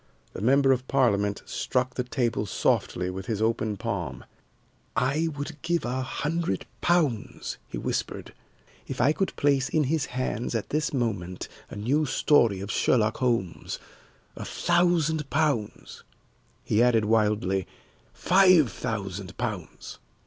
[0.33, 4.25] The member of Parliament struck the table softly with his open palm.
[4.95, 8.33] "I would give a hundred pounds," he whispered,
[8.87, 13.17] "if I could place in his hands at this moment a new story of Sherlock
[13.17, 13.77] Holmes
[14.35, 16.03] a thousand pounds,"
[16.63, 17.67] he added wildly
[18.11, 19.99] "five thousand pounds!"